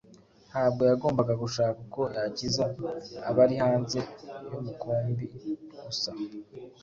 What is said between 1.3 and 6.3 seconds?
gushaka uko yakiza abari hanze y’umukumbi gusa,